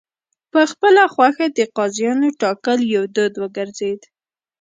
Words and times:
په 0.51 0.61
خپله 0.71 1.03
خوښه 1.13 1.45
د 1.57 1.59
قاضیانو 1.77 2.27
ټاکل 2.41 2.79
یو 2.95 3.03
دود 3.15 3.33
وګرځېد. 3.41 4.01